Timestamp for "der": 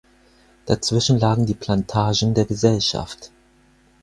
2.33-2.45